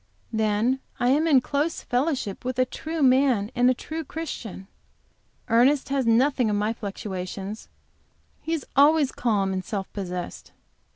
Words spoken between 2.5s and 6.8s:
a true man and a true Christian. Ernest has none of my